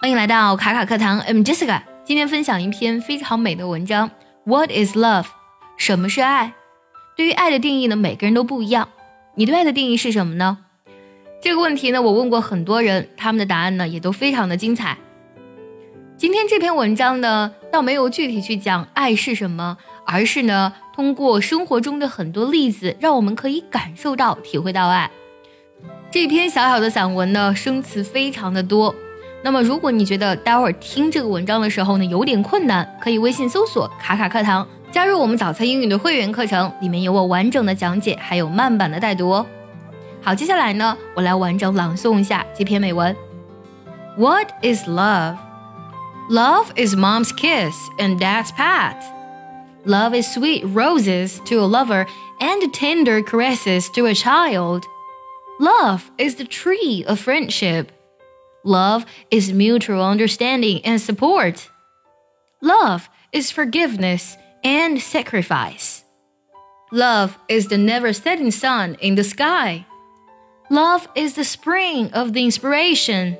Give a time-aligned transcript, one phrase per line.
[0.00, 1.82] 欢迎来到卡卡课堂，I'm Jessica。
[2.04, 4.08] 今天分享一篇非常美的文章。
[4.44, 5.26] What is love？
[5.76, 6.52] 什么是爱？
[7.16, 8.90] 对于爱的定义呢，每个人都不一样。
[9.34, 10.58] 你对爱的定义是什么呢？
[11.42, 14.96] 这个问题呢，我问过很多人，他们的答案呢也都非常的精彩。
[16.16, 25.10] 今天这篇文章呢，倒没有具体去讲爱是什么，而是呢，通过生活中的很多例子，让我们可以感受到、体会到爱。
[26.08, 28.94] 这篇小小的散文呢，生词非常的多。
[29.43, 39.45] 那么，如果你觉得待会儿听这个文章的时候呢有点困难，可以微信搜索“卡卡课堂”，加入我们早餐英语的会员课程，里面有我完整的讲解，还有慢版的带读哦。
[40.21, 43.13] 好，接下来呢，我来完整朗诵一下这篇美文。
[44.17, 45.35] What is love?
[46.29, 48.95] Love is mom's kiss and dad's pat.
[49.85, 52.05] Love is sweet roses to a lover
[52.39, 54.83] and tender caresses to a child.
[55.59, 57.87] Love is the tree of friendship.
[58.64, 61.68] Love is mutual understanding and support.
[62.60, 66.04] Love is forgiveness and sacrifice.
[66.90, 69.86] Love is the never setting sun in the sky.
[70.70, 73.36] Love is the spring of the inspiration.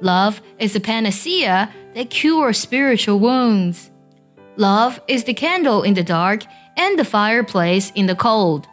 [0.00, 3.90] Love is the panacea that cures spiritual wounds.
[4.56, 6.42] Love is the candle in the dark
[6.76, 8.66] and the fireplace in the cold.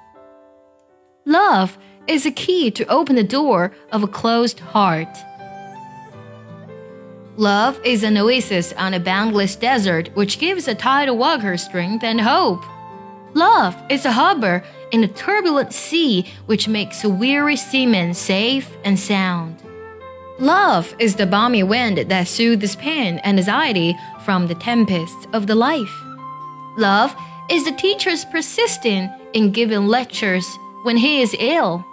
[1.26, 5.16] Love is the key to open the door of a closed heart.
[7.40, 12.20] Love is an oasis on a boundless desert which gives a tidal walker strength and
[12.20, 12.62] hope.
[13.34, 19.00] Love is a harbor in a turbulent sea which makes a weary seaman safe and
[19.00, 19.56] sound.
[20.38, 25.56] Love is the balmy wind that soothes pain and anxiety from the tempests of the
[25.56, 25.96] life.
[26.78, 27.16] Love
[27.50, 30.46] is the teacher's persisting in giving lectures
[30.84, 31.86] when he is ill.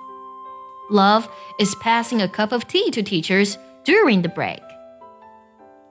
[0.90, 1.28] Love
[1.60, 4.65] is passing a cup of tea to teachers during the break.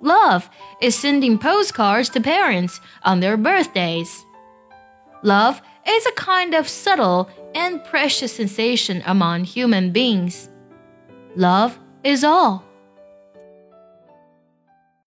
[0.01, 0.49] Love
[0.81, 4.25] is sending postcards to parents on their birthdays.
[5.23, 10.49] Love is a kind of subtle and precious sensation among human beings.
[11.35, 12.64] Love is all.